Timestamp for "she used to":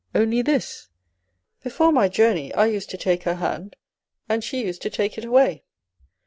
4.43-4.89